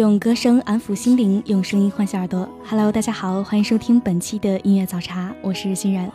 [0.00, 2.48] 用歌声安抚心灵，用声音唤醒耳朵。
[2.64, 6.10] Hello，大家好，欢迎收听本期的音乐早茶，我是欣然。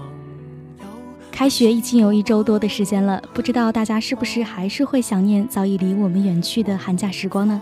[1.31, 7.61] 开学已经有一周多的时间了，不知道大家是不是还是会想念早已离我们远去的寒假时光呢？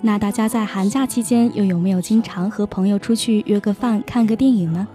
[0.00, 4.88] 那大家在寒假期间又有没有经常和朋友出去约个饭、看个电影呢？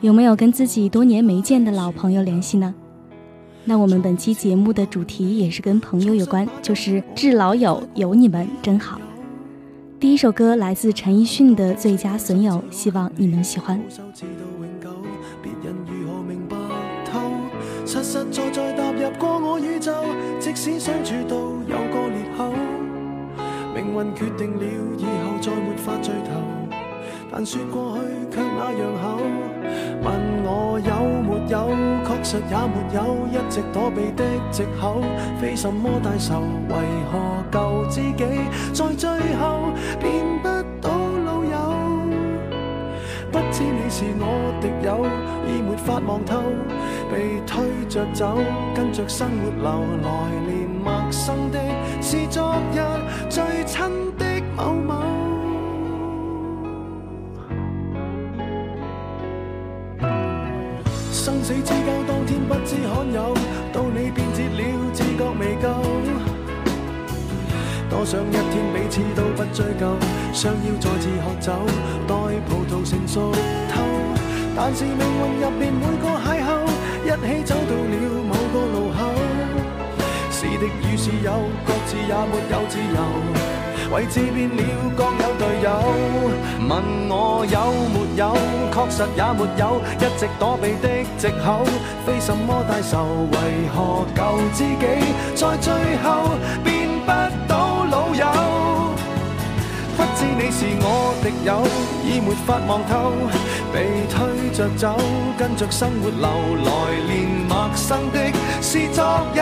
[0.00, 2.74] 有没有跟自己多年没见的老朋友联系呢？
[3.66, 8.98] 那我们本期节目的主题也是跟朋友有关，就是致老友，有你们真好。
[10.02, 13.80] 第一首歌来自陈奕迅的《最佳损友》，希望你能喜欢。
[17.86, 19.92] 实实在在踏入过我宇宙，
[20.40, 22.52] 即使相处到有个裂口，
[23.72, 24.64] 命运决定了
[24.98, 26.32] 以后再没法聚头，
[27.30, 28.02] 但说过去
[28.34, 29.22] 却那样厚。
[30.44, 30.90] 我有
[31.22, 31.54] 没有，
[32.04, 35.00] 确实也没有，一直躲避的借口，
[35.40, 36.74] 非什么大仇，为
[37.10, 37.18] 何
[37.50, 38.24] 旧知己
[38.72, 39.70] 在最后
[40.00, 40.48] 变不
[40.80, 40.90] 到
[41.24, 41.54] 老友？
[43.30, 45.06] 不知你是我敌友，
[45.46, 46.42] 已没法望透，
[47.10, 48.36] 被推着走，
[48.74, 50.08] 跟着生活流，来
[50.46, 51.58] 年陌生的，
[52.00, 52.80] 是昨日
[53.30, 53.80] 最亲
[54.18, 54.26] 的
[54.56, 55.01] 某某。
[61.12, 61.74] 生死之交，
[62.08, 63.34] 当天不知罕有，
[63.70, 65.68] 到你变节了，自觉未够。
[67.90, 69.94] 多想一天彼此都不追究，
[70.32, 71.52] 想要再次喝酒，
[72.08, 72.14] 待
[72.48, 73.30] 葡萄成熟
[73.68, 73.82] 透。
[74.56, 76.64] 但是命运入面每个邂逅，
[77.04, 79.12] 一起走到了某个路口。
[80.30, 83.61] 是敌与是友，各自也没有自由。
[83.92, 84.62] 位置变了，
[84.96, 85.68] 各有队友。
[86.66, 87.56] 问我有
[87.92, 88.34] 没有，
[88.72, 90.88] 确实也没有，一直躲避的
[91.18, 91.62] 藉口，
[92.06, 93.28] 非什么大仇。
[93.32, 94.20] 为何旧
[94.54, 94.84] 知己
[95.34, 95.72] 在最
[96.02, 96.30] 后
[96.64, 97.10] 变不
[97.46, 98.24] 到老友？
[99.94, 101.60] 不知你是我敌友，
[102.02, 103.12] 已没法望透，
[103.72, 104.96] 被推着走，
[105.38, 106.28] 跟着生活流，
[106.62, 106.70] 来
[107.08, 108.18] 年陌生的，
[108.60, 109.02] 是昨
[109.34, 109.40] 日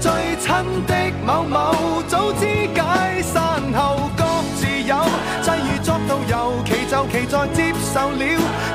[0.00, 0.50] 最亲
[0.86, 0.94] 的
[1.24, 4.24] 某某，早知解散后各
[4.56, 4.96] 自有，
[5.42, 8.24] 际遇作导游，其就其在接受了，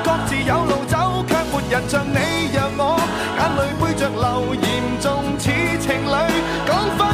[0.02, 2.98] 各自有路走，却没人像你让我
[3.36, 4.64] 眼泪背着流，严
[5.00, 5.50] 重似
[5.80, 6.14] 情侣。
[6.66, 7.06] 讲分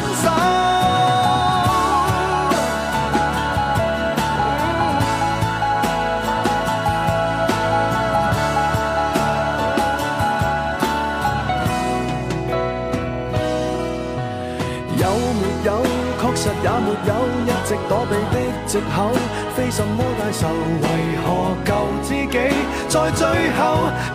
[18.95, 19.13] 口，
[19.57, 20.49] 非什么大仇。
[20.83, 20.87] 为
[21.25, 21.27] 何
[21.65, 21.69] 旧
[22.03, 22.35] 知己
[22.89, 23.27] 在最
[23.57, 23.61] 后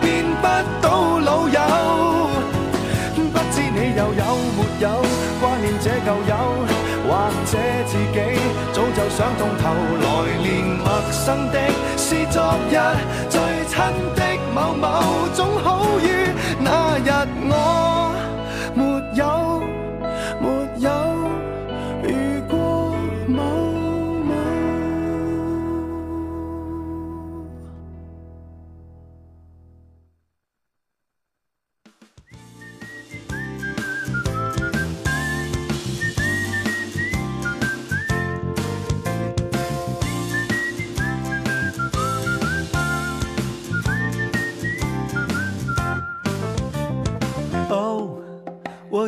[0.00, 0.46] 变不
[0.80, 1.60] 到老友？
[3.14, 4.24] 不知你又有
[4.56, 4.84] 没有
[5.40, 6.32] 挂念这旧友，
[7.06, 7.10] 或
[7.44, 7.52] 者
[7.86, 8.16] 自己
[8.72, 9.64] 早就想通透。
[10.02, 10.04] 来
[10.42, 10.44] 年
[10.78, 11.56] 陌生的，
[11.96, 12.72] 是昨日
[13.28, 13.74] 最亲
[14.14, 14.22] 的
[14.54, 16.04] 某某，总好于
[16.60, 17.10] 那日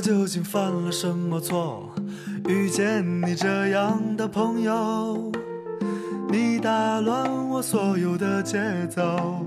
[0.09, 1.87] 究竟犯了什么错？
[2.49, 5.31] 遇见你这样的朋友，
[6.31, 8.59] 你打乱我所有的节
[8.89, 9.45] 奏，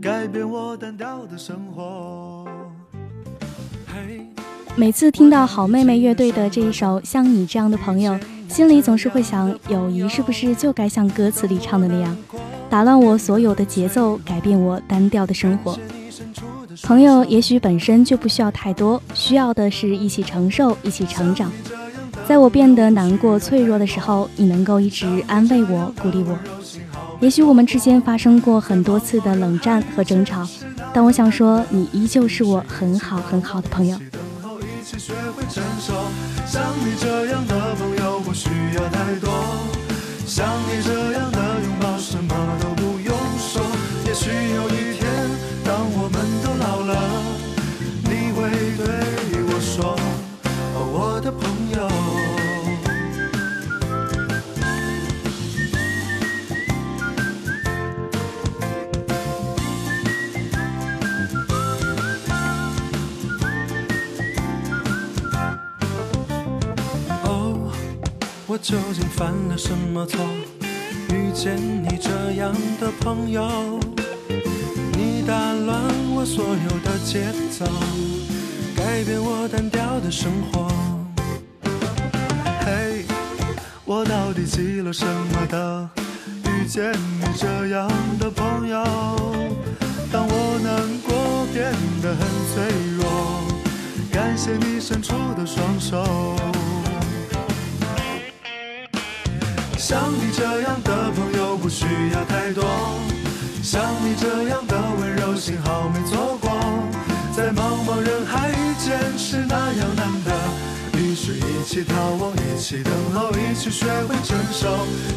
[0.00, 2.46] 改变我单调的生活。
[4.74, 8.14] 每次听到好妹妹乐队的这一首《像你这样的朋友》，
[8.48, 12.16] 心里总是会想：友谊是不是就该像歌词里唱的那样，
[12.70, 15.78] 打乱我所有的节奏，改变我单调的生活？
[16.82, 21.50] 朋友也许本身就不需要太多，需要的是一起承受，一起成长。
[22.26, 26.38] 在我变得难过、脆弱的时候，你能够一直安慰我、鼓励我。
[27.20, 30.48] 也许我们之间发生过很多次的冷战和争吵，
[30.92, 33.98] 但我想说，你依旧是我很好很好的朋友。
[36.46, 39.30] 像你这样的朋友不需要太多，
[40.26, 41.39] 像你这样的
[68.62, 70.20] 究竟犯了什么错？
[71.08, 73.80] 遇见你这样的朋友，
[74.92, 75.82] 你打乱
[76.14, 77.64] 我所有的节奏，
[78.76, 80.68] 改变我单调的生活。
[82.60, 83.06] 嘿，
[83.86, 85.88] 我到底积了什么德？
[86.44, 88.84] 遇见你这样的朋友，
[90.12, 91.72] 当我难过变
[92.02, 92.20] 得很
[92.52, 92.62] 脆
[92.98, 93.42] 弱，
[94.12, 96.36] 感谢你伸出的双手。
[99.90, 101.84] 像你这样的朋友不需
[102.14, 102.62] 要太多，
[103.60, 106.48] 像你这样的温柔，幸好没错过。
[107.36, 110.30] 在茫茫人海遇见是那样难得，
[110.96, 114.68] 于是一起逃亡，一起等候，一起学会承受。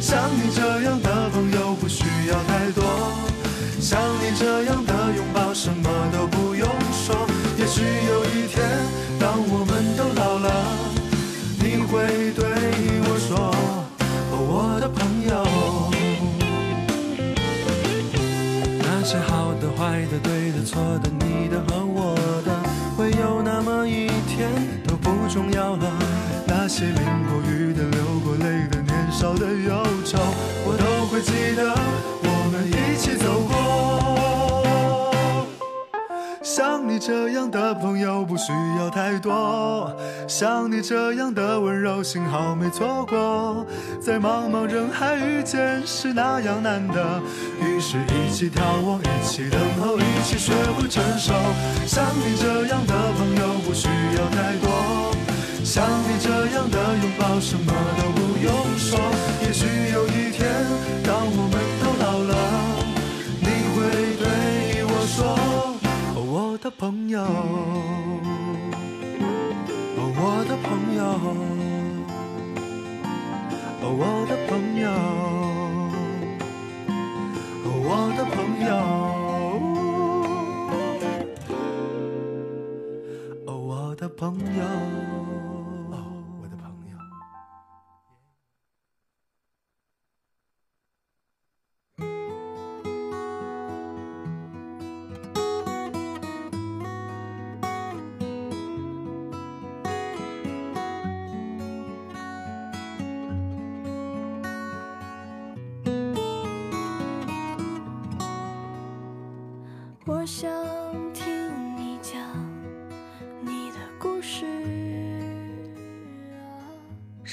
[0.02, 2.84] 像你这样的朋友不需要太多，
[3.80, 7.28] 像你这样的拥抱什么都不用说。
[7.60, 8.68] 也许有一天，
[9.19, 10.52] 当我们都老了，
[11.60, 12.44] 你会对
[13.04, 13.82] 我说。
[14.38, 15.45] 我的朋友，
[18.80, 22.15] 那些好的、坏的、对的、错的、你的和我
[22.45, 22.51] 的，
[22.95, 24.50] 会有那么一天
[24.88, 25.91] 都不重要了。
[26.47, 26.95] 那些淋
[27.30, 27.43] 过
[37.06, 39.94] 这样的朋友不需要太多，
[40.26, 43.66] 像你这样的温柔，幸好没错过。
[44.00, 47.22] 在茫茫人海遇见是那样难得，
[47.60, 51.34] 于是一起眺望，一起等候，一起学会承受。
[51.86, 55.12] 像你这样的朋友不需要太多，
[55.62, 58.98] 像你这样的拥抱，什么都不用说。
[59.46, 60.48] 也许有一天，
[61.04, 61.62] 当我们
[66.63, 67.27] 的朋友，哦
[70.15, 71.04] 我的朋友，
[73.81, 74.50] 哦我的朋
[74.80, 74.88] 友，
[77.66, 78.35] 哦我的朋
[78.66, 78.71] 友，
[83.45, 84.23] 哦我的朋
[84.57, 84.64] 友。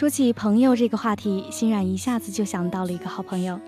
[0.00, 3.60] 说起朋友这个话题，欣然一下子就想到了一个好朋友。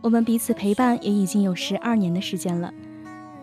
[0.00, 2.72] 我们彼此陪伴也已经有十二年的时间了。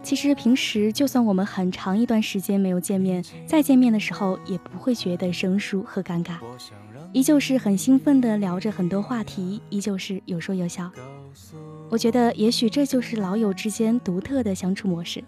[0.02, 6.36] 其实平时就算我们很长一段时间没有见面，再见面的时候也不会觉得生疏和尴尬，
[7.12, 10.90] 依旧是很兴奋地聊着很多话题，依旧是有说有笑。
[11.90, 15.22] 我觉得，也许这就是老友之间独特的相处模式。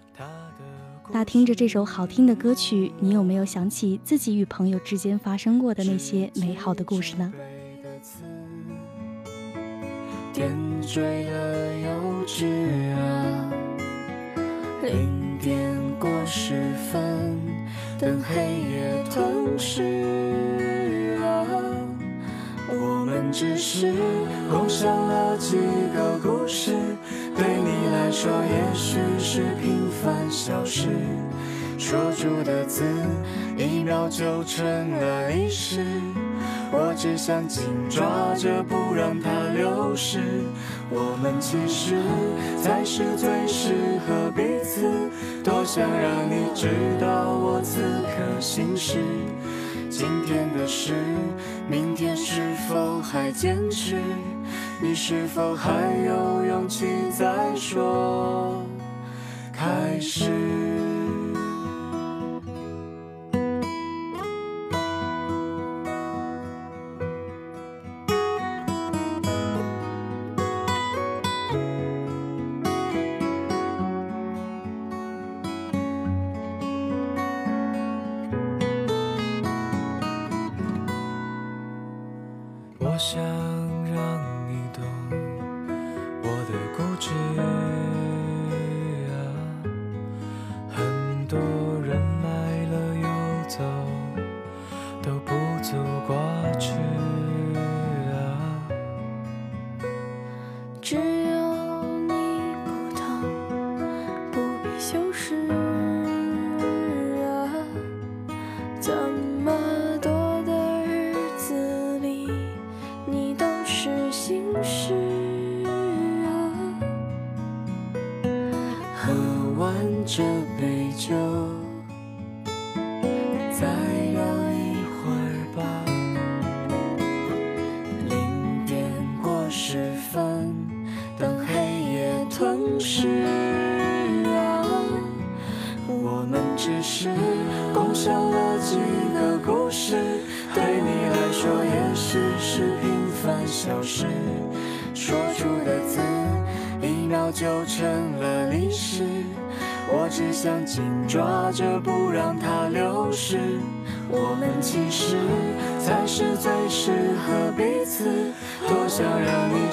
[1.10, 7.34] 那听着这首好听的歌曲，你有没有想起自己与朋友之间发生过的那些美好的故事呢？
[10.34, 11.90] 点缀了幼
[12.28, 12.46] 稚
[12.94, 13.52] 啊，
[14.84, 15.58] 零点
[15.98, 16.54] 过十
[16.92, 17.40] 分，
[17.98, 21.48] 等黑夜吞噬啊。
[22.70, 23.94] 我们只是
[24.52, 25.56] 共享了几
[25.96, 26.76] 个故事，
[27.38, 30.88] 对你来说也许是平凡小事，
[31.78, 32.84] 说出的字，
[33.56, 35.86] 一秒就成了历史。
[36.72, 40.20] 我只想紧抓着，不让它流失。
[40.90, 42.02] 我们其实
[42.60, 44.90] 才是最适合彼此。
[45.44, 48.98] 多想让你知道我此刻心事。
[49.92, 50.94] 今天的事，
[51.70, 54.02] 明天是否还坚持？
[54.80, 55.72] 你是否还
[56.06, 56.86] 有勇气
[57.18, 58.64] 再说
[59.52, 60.97] 开始？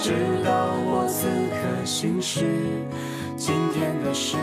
[0.04, 0.12] 知
[0.44, 2.44] 道我此刻心事。
[3.38, 4.37] 今天的事，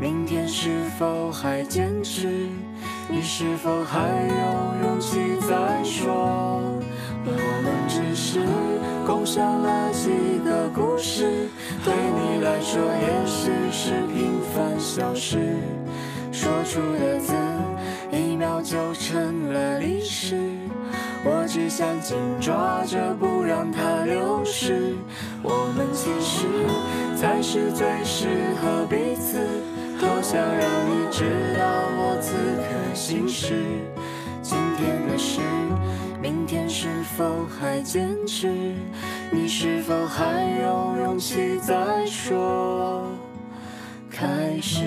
[0.00, 2.48] 明天是否还坚持？
[3.06, 6.72] 你是否还有勇气再说？
[7.22, 8.40] 我们只是
[9.06, 10.08] 共享了几
[10.42, 11.50] 个故事。
[11.84, 15.54] 对你来说也许是平凡小事，
[16.32, 17.34] 说出的字
[18.10, 20.57] 一秒就成了历史。
[21.58, 24.94] 只想紧抓着，不让它流失。
[25.42, 26.46] 我们其实
[27.16, 28.28] 才是最适
[28.62, 29.40] 合彼此。
[29.98, 31.24] 多想让你知
[31.58, 31.66] 道
[31.98, 33.64] 我此刻心事。
[34.40, 35.40] 今天的事，
[36.22, 38.72] 明天是否还坚持？
[39.32, 43.04] 你是否还有勇气再说
[44.08, 44.84] 开始？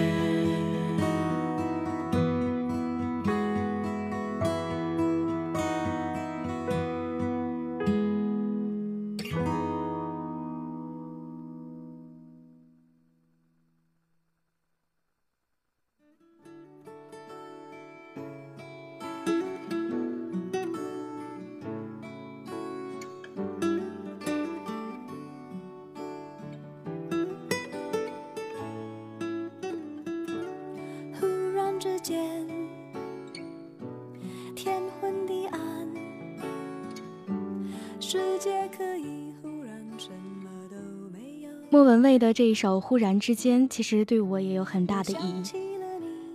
[41.71, 45.41] 莫文蔚的这一首《忽然之间》，其实对我也有很大的意义，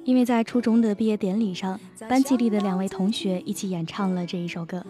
[0.03, 1.79] 因为在初中的毕业典礼上，
[2.09, 4.83] 班级里的两位同学一起演唱了这一首歌。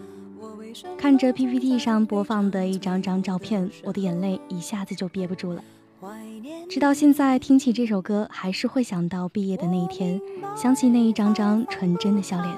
[0.97, 5.61] 看着 PPT 上播放的一张张照片，我的眼泪一下子就憋不住了。
[6.69, 10.21] 直到现在，听起这首歌，还是会想到毕业的那一天，
[10.55, 12.55] 想起那一张张纯真的笑脸。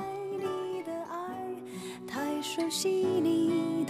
[2.05, 2.69] 分不开，想
[3.23, 3.83] 你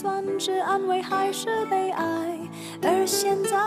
[0.00, 2.38] 算是安慰还是悲哀？
[2.80, 3.58] 而现在，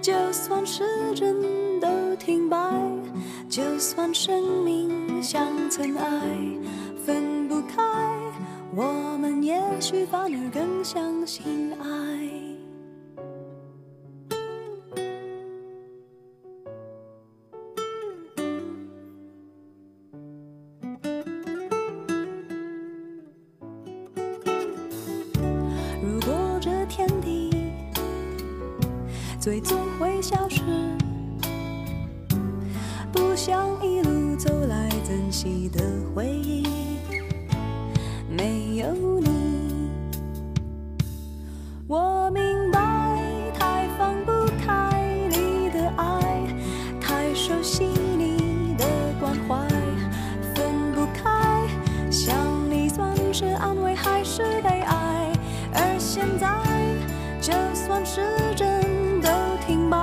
[0.00, 0.82] 就算时
[1.14, 2.56] 针都停摆，
[3.50, 6.08] 就算生命像尘埃，
[7.04, 7.82] 分不开，
[8.74, 12.31] 我们也许反而更相信爱。
[53.94, 55.32] 还是被爱，
[55.74, 56.48] 而现在，
[57.40, 58.20] 就算时
[58.54, 59.28] 针都
[59.66, 59.96] 停摆，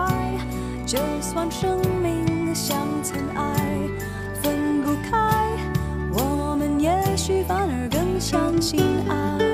[0.85, 3.55] 就算生命像尘埃，
[4.41, 5.57] 分不开，
[6.11, 8.79] 我们也许反而更相信
[9.09, 9.48] 爱。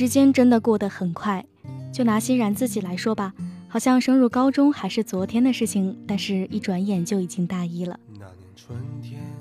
[0.00, 1.44] 时间真的过得很快，
[1.92, 3.34] 就拿欣然自己来说吧，
[3.68, 8.00] 好像升入高中还是昨天的事情，但是一转眼就已经大一了。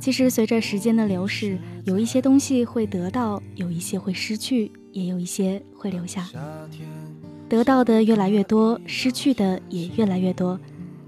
[0.01, 6.27] 其实随着时间的流逝，有一些东西会得到，有一些会失去，也有一些会留下。
[7.47, 10.59] 得到的越来越多，失去的也越来越多，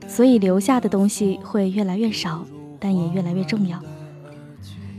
[0.08, 2.46] 所以留下的东西会越来越少，
[2.80, 3.84] 但也越来越重要。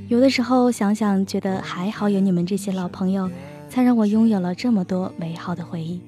[0.08, 3.30] 有的时候想想，觉得还好有你们这些老朋友。
[3.72, 5.98] 才让我拥有了这么多美好的回忆。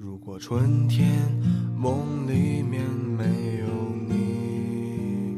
[0.00, 1.08] 如果春天
[1.76, 2.82] 梦里面
[3.16, 3.24] 没
[3.60, 3.66] 有
[4.08, 5.36] 你，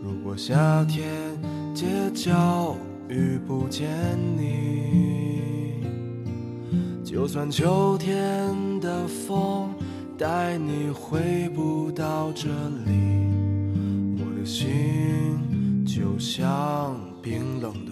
[0.00, 1.02] 如果夏天
[1.74, 2.76] 街角
[3.08, 3.90] 遇不见
[4.38, 5.82] 你，
[7.02, 9.74] 就算秋天的风
[10.16, 12.48] 带你回不到这
[12.86, 12.92] 里，
[14.18, 17.91] 我的心就像冰冷的。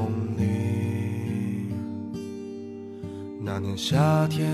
[0.00, 0.08] 梦
[0.38, 1.68] 里。
[3.42, 4.50] 那年夏天，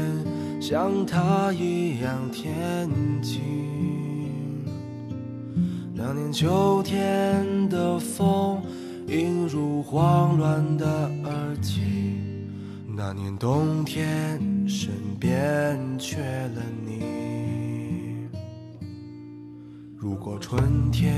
[0.60, 2.90] 像他一样天
[3.22, 3.40] 晴。
[5.94, 8.60] 那年秋天的风，
[9.06, 11.80] 映入慌乱的耳际。
[12.96, 17.04] 那年冬天，身边缺了你。
[19.96, 21.14] 如果春天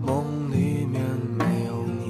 [0.00, 1.02] 梦里面
[1.38, 2.05] 没有你，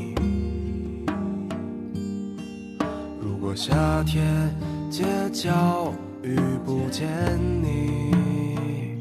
[3.57, 4.55] 夏天
[4.91, 5.91] 街角
[6.23, 7.09] 遇不见
[7.63, 8.99] 你，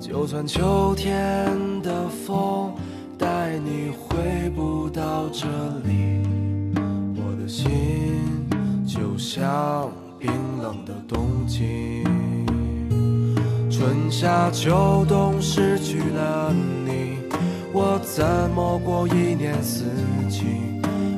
[0.00, 2.72] 就算秋天的风
[3.18, 5.46] 带你回不到这
[5.84, 6.22] 里，
[7.14, 7.68] 我的心
[8.86, 10.30] 就像冰
[10.62, 12.02] 冷的冬季。
[13.70, 16.54] 春夏秋冬失去了
[16.86, 17.18] 你，
[17.74, 19.84] 我怎么过一年四
[20.30, 20.46] 季？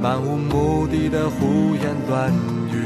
[0.00, 2.32] 漫无目的的胡言乱
[2.70, 2.78] 语，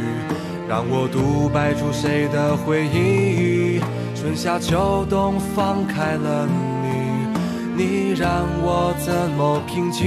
[0.66, 3.80] 让我独白出谁的回忆？
[4.14, 6.48] 春夏秋冬放开了
[6.82, 10.06] 你，你让我怎么平静？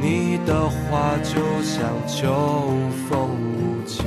[0.00, 2.32] 你的话就像秋
[3.06, 4.06] 风无情，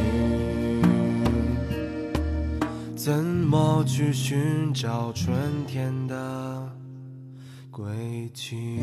[2.95, 5.35] 怎么去寻找春
[5.67, 6.15] 天的
[7.69, 7.85] 轨
[8.33, 8.79] 迹？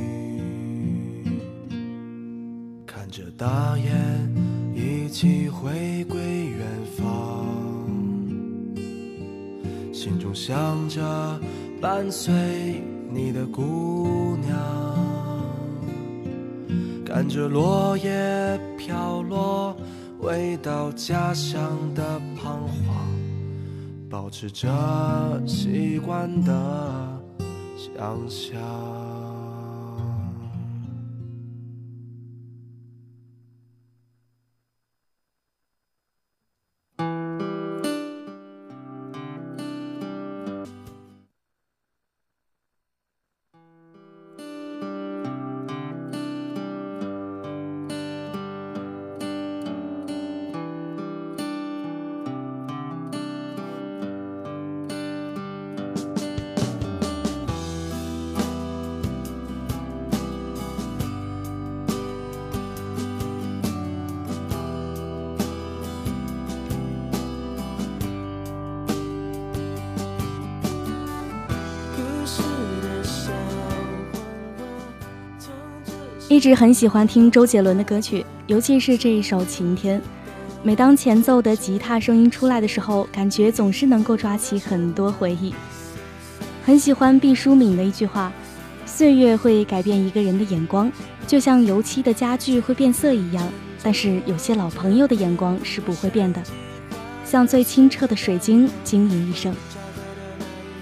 [3.15, 7.47] 着大雁一起回归远方，
[9.93, 11.41] 心中想着
[11.81, 14.59] 伴随你的姑娘。
[17.07, 19.77] 看着落叶飘落，
[20.21, 22.97] 回到家乡的彷徨，
[24.11, 27.23] 保持着习惯的
[27.77, 29.04] 想象。
[76.35, 80.01] 一直很喜欢听周杰伦的歌曲，尤其是这一首《晴天》。
[80.65, 85.55] 每当前奏的吉他声音出来的时候，感觉总是能够抓起很多回忆。
[86.67, 88.33] 很喜欢毕淑敏的一句话
[88.85, 90.91] ：“岁月会改变一个人的眼光，
[91.25, 93.49] 就像油漆的家具会变色一样。
[93.81, 96.43] 但是有些老朋友的眼光是不会变的，
[97.25, 99.55] 像最清澈的水晶，晶莹一生。”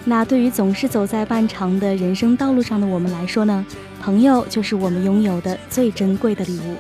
[0.06, 3.66] 那对于总是走在漫长的人生道路上的我们来说呢？
[4.02, 6.76] 朋友就是我们拥有的最珍贵的礼物。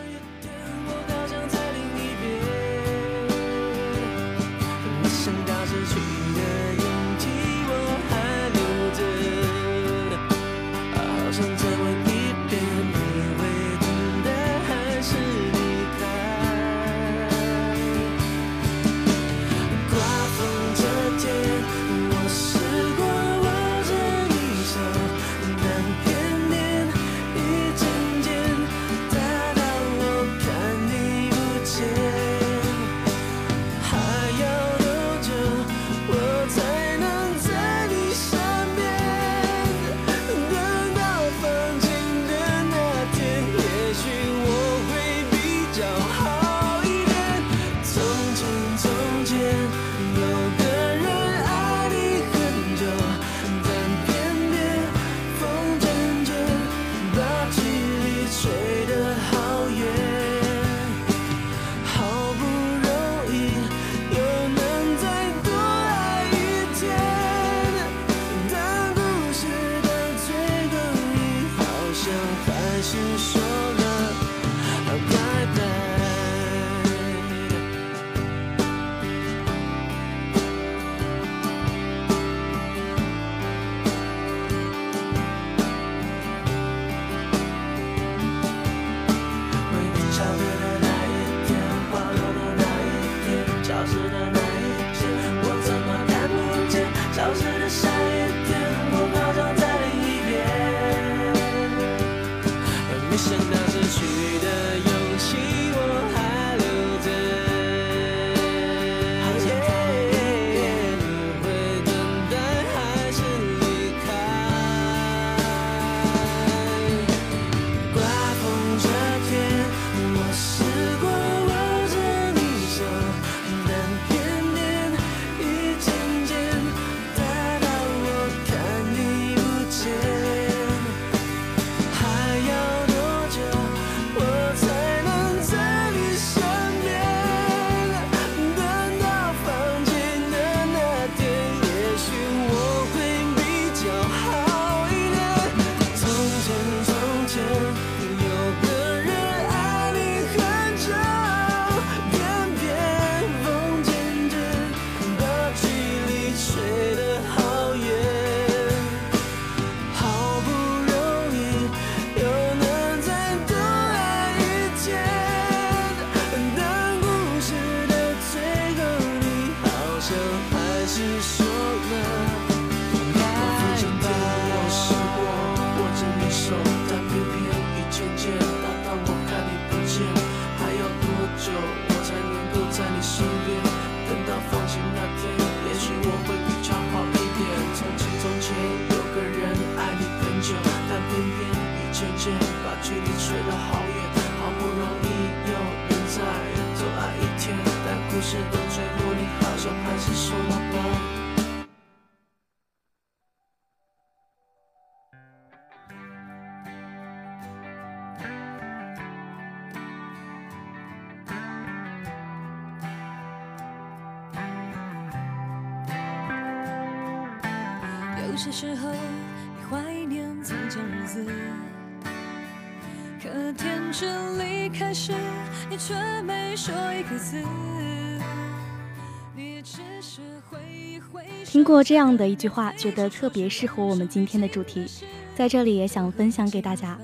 [231.44, 234.86] 听过这样的一句话，觉得特别适合我们今天的主题，
[235.34, 236.98] 在这里也想分享给大家：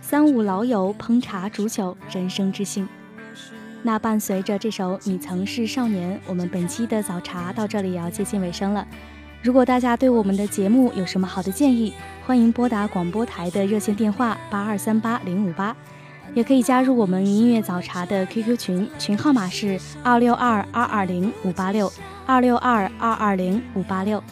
[0.00, 2.88] 三五老友烹茶煮酒，人生之幸。
[3.82, 8.84] 那伴随着这首《你曾是少年》，我们本期的早茶到这里也要接近尾声了。
[9.40, 11.94] 如果大家对我们的节目有什么好的建议，
[12.26, 15.76] 欢迎拨打广播台的热线电话八二三八零五八，
[16.34, 21.92] 也可以加入我们音乐早茶的 QQ 群，群号码是二六二二二零五八六
[22.26, 24.22] 二六二二二零五八六，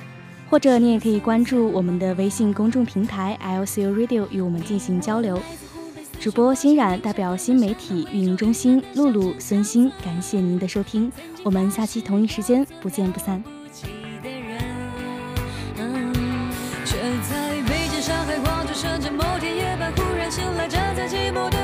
[0.48, 5.40] 或者你也可以关注我们的微信公众平台 LCU Radio 与我们进行交流。
[6.18, 11.12] 主播欣冉代表新媒体运营中心露露、孙鑫，感谢您的收听，
[11.44, 13.42] 我们下期同一时间不见不散。
[16.85, 16.96] 却
[17.28, 21.59] 在北京、上海、广州、深圳某天夜半忽然醒来，站在寂寞的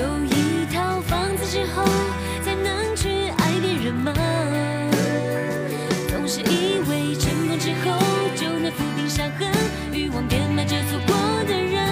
[0.00, 1.84] 有一套房子之后，
[2.42, 4.10] 才能去爱别人吗？
[6.08, 7.92] 总是以为成功之后
[8.34, 9.52] 就能抚平伤痕，
[9.92, 11.86] 欲望变卖着错过的人，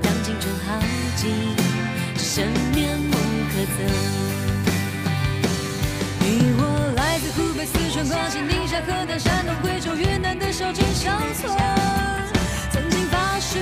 [0.00, 0.78] 当青春耗
[1.16, 1.56] 尽，
[2.14, 3.16] 只剩面目
[3.50, 3.90] 可憎。
[6.20, 11.52] 你我来自湖北、四川、广西、宁夏、河南、山东、贵州、云南的小镇乡村，
[12.70, 13.58] 曾经发誓